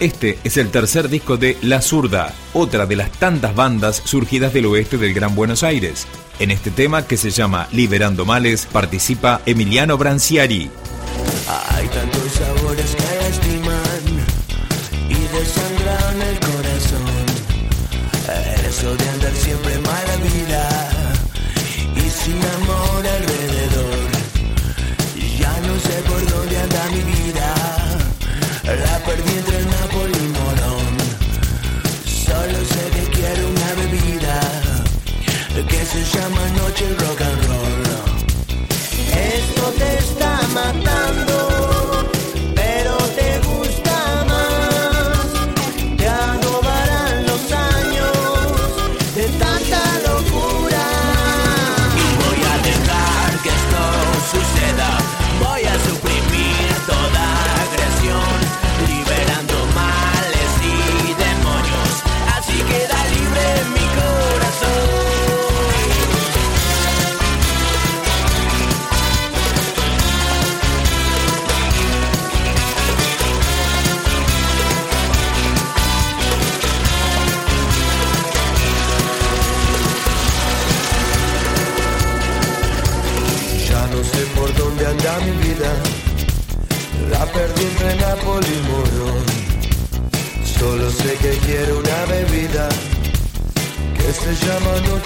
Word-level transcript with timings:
Este 0.00 0.38
es 0.44 0.56
el 0.58 0.70
tercer 0.70 1.08
disco 1.08 1.36
de 1.36 1.58
La 1.60 1.82
Zurda, 1.82 2.32
otra 2.52 2.86
de 2.86 2.94
las 2.94 3.10
tantas 3.10 3.56
bandas 3.56 4.00
surgidas 4.04 4.52
del 4.52 4.66
oeste 4.66 4.96
del 4.96 5.12
Gran 5.12 5.34
Buenos 5.34 5.64
Aires. 5.64 6.06
En 6.38 6.52
este 6.52 6.70
tema, 6.70 7.04
que 7.04 7.16
se 7.16 7.30
llama 7.30 7.66
Liberando 7.72 8.24
Males, 8.24 8.66
participa 8.66 9.40
Emiliano 9.44 9.98
Branciari. 9.98 10.70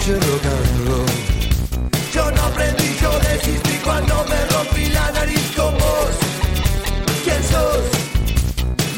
Yo 0.04 0.18
no 2.32 2.42
aprendí, 2.42 2.96
yo 3.00 3.10
desistí 3.20 3.78
cuando 3.84 4.24
me 4.24 4.46
rompí 4.46 4.86
la 4.86 5.12
nariz 5.12 5.52
con 5.54 5.72
vos. 5.74 6.10
¿Quién 7.22 7.40
sos? 7.44 7.84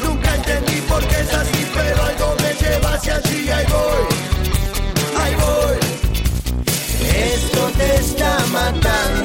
Nunca 0.03 0.33
entendí 0.33 0.81
por 0.89 1.05
qué 1.07 1.19
es 1.19 1.31
así, 1.31 1.67
pero 1.75 2.03
algo 2.03 2.35
me 2.41 2.53
lleva 2.55 2.93
hacia 2.95 3.17
allí, 3.17 3.51
ahí 3.51 3.65
voy, 3.67 4.07
ahí 5.21 5.35
voy. 5.35 5.77
Esto 7.35 7.71
te 7.77 7.95
está 7.97 8.39
matando, 8.51 9.24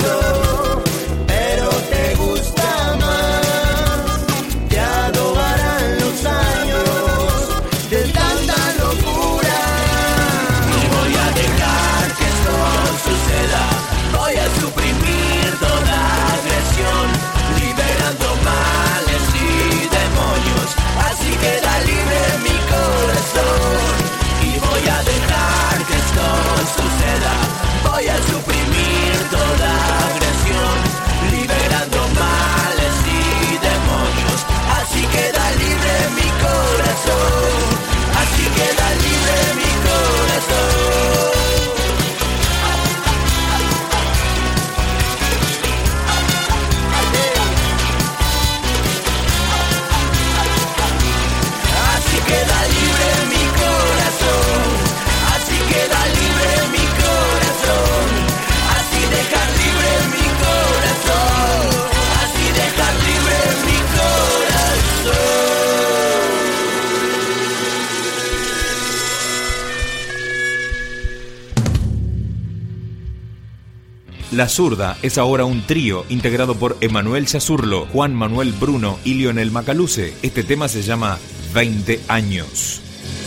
La 74.33 74.49
Zurda 74.49 74.97
es 75.03 75.19
ahora 75.19 75.45
un 75.45 75.63
trío 75.63 76.07
integrado 76.09 76.55
por 76.55 76.77
Emanuel 76.81 77.27
Chazurlo, 77.27 77.87
Juan 77.93 78.15
Manuel 78.15 78.53
Bruno 78.53 78.97
y 79.03 79.15
Lionel 79.15 79.51
Macaluce. 79.51 80.15
Este 80.23 80.45
tema 80.45 80.69
se 80.69 80.83
llama 80.83 81.19
20 81.53 82.01
años. 82.07 82.81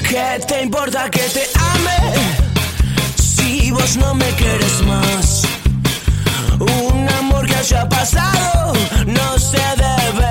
¿Qué 0.07 0.39
te 0.47 0.63
importa 0.63 1.11
que 1.11 1.19
te 1.19 1.43
ame 1.59 2.15
si 3.21 3.69
vos 3.71 3.97
no 3.97 4.15
me 4.15 4.29
quieres 4.31 4.81
más? 4.83 5.43
Un 6.59 7.09
amor 7.09 7.47
que 7.47 7.55
haya 7.55 7.89
pasado 7.89 8.73
no 9.05 9.39
se 9.39 9.57
debe 9.57 10.22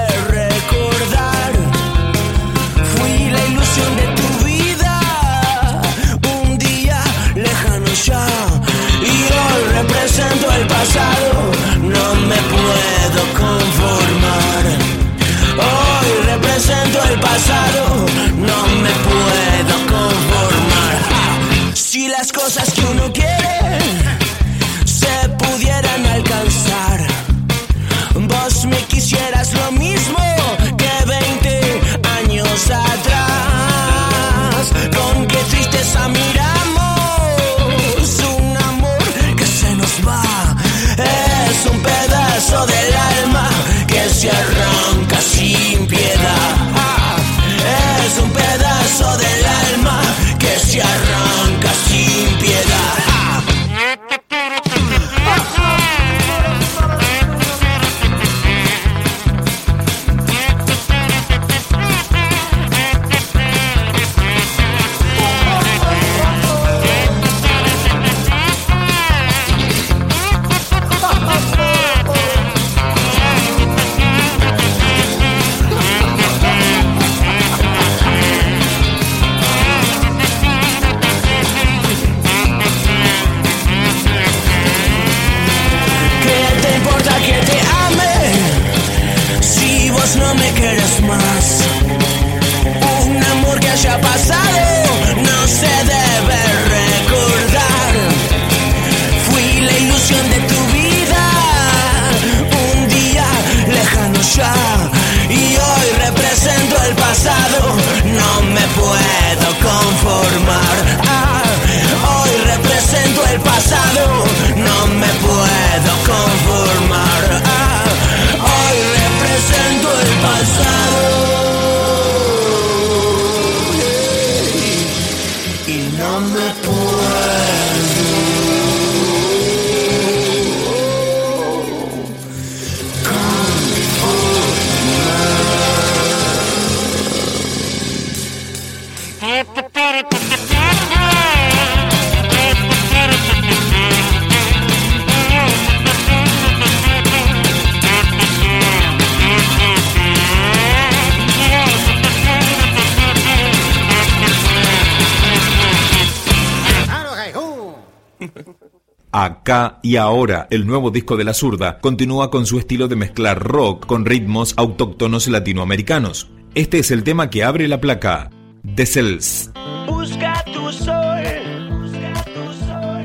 Acá 159.15 159.79
y 159.83 159.97
ahora, 159.97 160.47
el 160.51 160.67
nuevo 160.67 160.91
disco 160.91 161.19
de 161.19 161.25
la 161.25 161.35
zurda 161.35 161.81
continúa 161.81 162.31
con 162.31 162.47
su 162.47 162.59
estilo 162.59 162.89
de 162.89 162.97
mezclar 162.97 163.43
rock 163.43 163.85
con 163.85 164.07
ritmos 164.07 164.55
autóctonos 164.57 165.29
latinoamericanos. 165.29 166.31
Este 166.55 166.79
es 166.79 166.91
el 166.91 167.05
tema 167.05 167.29
que 167.29 167.45
abre 167.45 167.69
la 167.69 167.79
placa, 167.79 168.31
The 168.75 168.87
Cells. 168.87 169.51
Busca 169.87 170.43
tu 170.47 170.73
sol, 170.73 171.25
busca 171.69 172.25
tu 172.25 172.53
sol, 172.65 173.05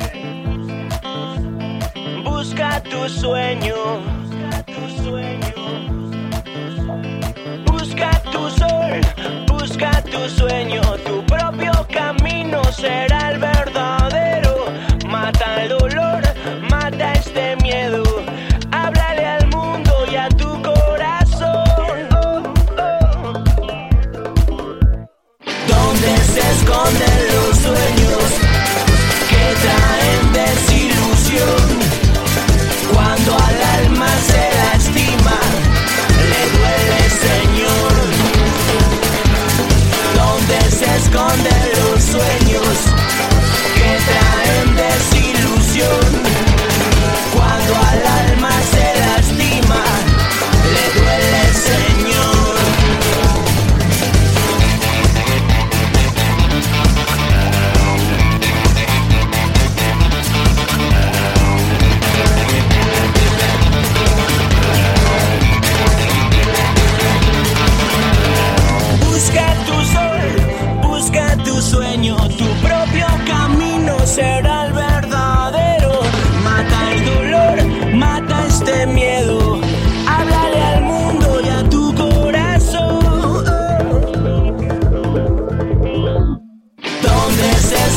busca 2.24 2.84
tu 2.84 3.10
sueño, 3.10 3.76
busca 4.24 4.64
tu 4.66 5.04
sueño, 5.04 5.54
tu 8.32 8.50
sol, 8.50 9.02
busca 9.48 10.02
tu 10.04 10.30
sueño, 10.30 10.82
tu 11.06 11.26
propio 11.26 11.72
camino 11.92 12.64
será 12.72 13.17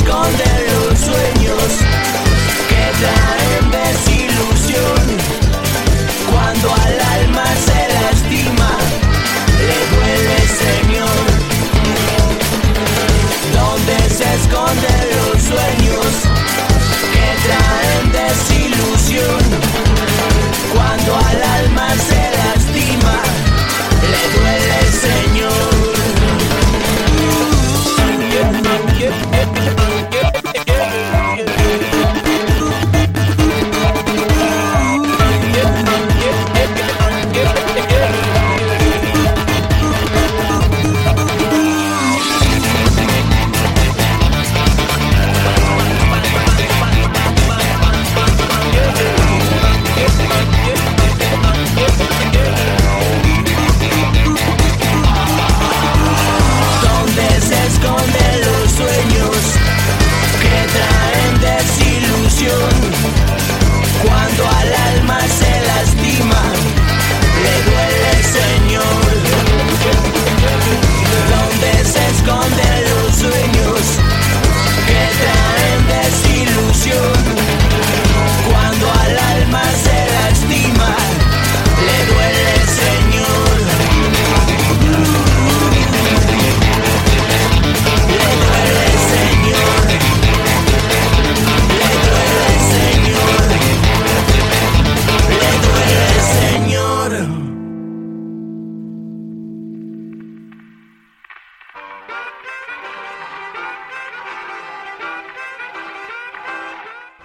Esconden 0.02 0.88
los 0.88 0.98
sueños 0.98 1.62
que 2.68 3.04
traen 3.04 3.39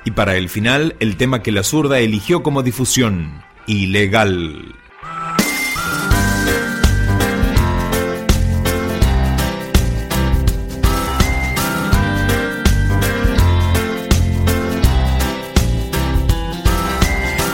Y 0.05 0.11
para 0.11 0.35
el 0.35 0.49
final, 0.49 0.95
el 0.99 1.17
tema 1.17 1.41
que 1.41 1.51
la 1.51 1.63
zurda 1.63 1.97
eligió 1.97 2.43
como 2.43 2.61
difusión, 2.61 3.43
Ilegal. 3.65 4.75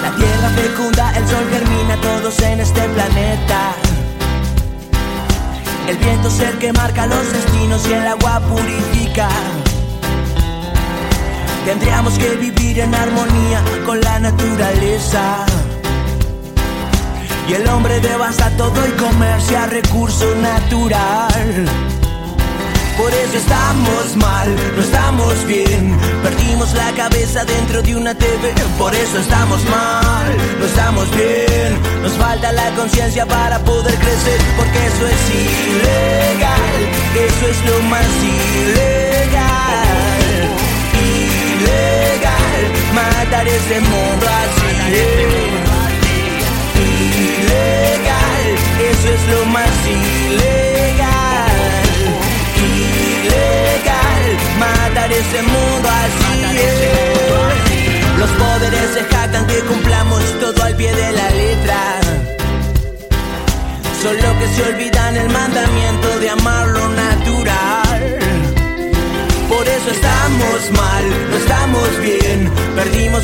La 0.01 0.15
tierra 0.17 0.50
fecunda, 0.50 1.17
el 1.17 1.27
sol 1.29 1.46
germina, 1.51 1.96
todos 2.01 2.38
en 2.41 2.60
este 2.60 2.81
planeta. 2.81 3.75
El 5.88 5.98
viento 5.98 6.27
es 6.27 6.39
el 6.41 6.58
que 6.58 6.74
marca 6.74 7.08
los 7.08 7.31
destinos 7.31 7.88
y 7.88 7.93
el 7.93 8.08
agua 8.08 8.41
purifica. 8.41 9.29
Tendríamos 11.65 12.18
que 12.18 12.30
vivir 12.38 12.80
en 12.80 12.94
armonía 12.94 13.62
con 13.86 14.01
la 14.01 14.20
naturaleza. 14.20 15.46
Y 17.48 17.53
el 17.53 17.68
hombre 17.70 18.00
devasta 18.00 18.50
todo 18.58 18.88
y 18.88 18.91
comercia 18.91 19.68
recurso 19.68 20.25
natural. 20.36 21.65
Por 22.98 23.13
eso 23.13 23.38
estamos 23.38 24.15
mal, 24.18 24.56
no 24.75 24.82
estamos 24.82 25.46
bien. 25.48 25.98
Perdimos 26.24 26.74
la 26.74 26.91
cabeza 26.91 27.46
dentro 27.46 27.82
de 27.82 27.96
una 27.96 28.13
TV. 28.13 28.53
Por 28.77 28.94
eso 28.94 29.20
estamos 29.20 29.63
mal, 29.65 30.38
no 30.60 30.65
estamos 30.65 31.10
bien. 31.12 31.80
Nos 32.01 32.13
falta 32.13 32.51
la 32.51 32.70
conciencia 32.72 33.25
para 33.25 33.60
poder 33.60 33.96
crecer. 33.96 34.39
Porque 34.58 34.86
eso 34.88 35.08
es 35.08 35.30
ilegal, 35.46 36.62
eso 37.15 37.48
es 37.48 37.65
lo 37.70 37.82
más 37.89 38.08
ilegal 38.24 39.12
ilegal 41.62 42.63
matar 42.94 43.48
ese 43.48 43.80
mundo 43.80 44.25
así. 44.41 44.72
Ilegal, 47.32 48.46
eso 48.89 49.08
es 49.15 49.24
lo 49.34 49.41
más 49.56 49.74
ilegal. 49.88 51.51
Ilegal, 52.72 54.24
matar 54.60 55.12
ese 55.12 55.41
mundo 55.53 55.88
así. 56.03 56.32
Los 58.18 58.30
poderes 58.32 58.88
se 58.94 59.03
jactan 59.03 59.48
que 59.48 59.60
cumplamos 59.62 60.24
todo 60.39 60.63
al 60.63 60.75
pie 60.75 60.94
de 60.94 61.12
la 61.12 61.30
letra. 61.32 61.82
Solo 64.01 64.27
que 64.39 64.48
se 64.56 64.62
olvidan 64.63 65.15
el 65.15 65.30
mandamiento 65.30 65.90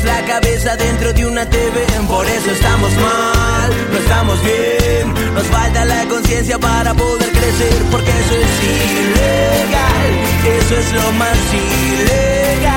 la 0.04 0.24
cabeza 0.24 0.76
dentro 0.76 1.12
de 1.12 1.26
una 1.26 1.44
TV. 1.48 1.86
Por 2.06 2.26
eso 2.26 2.50
estamos 2.50 2.92
mal, 2.96 3.70
no 3.92 3.98
estamos 3.98 4.42
bien. 4.42 5.14
Nos 5.34 5.46
falta 5.46 5.84
la 5.84 6.04
conciencia 6.06 6.58
para 6.58 6.94
poder 6.94 7.30
crecer. 7.30 7.82
Porque 7.90 8.10
eso 8.10 8.34
es 8.34 8.62
ilegal, 9.04 10.10
eso 10.58 10.76
es 10.76 10.92
lo 10.92 11.12
más 11.12 11.38
ilegal. 11.52 12.70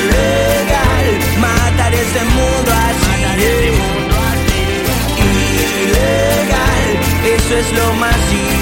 Ilegal, 0.00 1.06
matar 1.40 1.94
este 1.94 2.20
mundo 2.36 2.70
así. 2.86 3.12
Ilegal, 5.84 6.88
eso 7.36 7.56
es 7.56 7.72
lo 7.72 7.92
más 7.94 8.16
ilegal. 8.32 8.61